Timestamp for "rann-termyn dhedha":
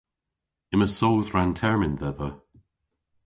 1.33-2.29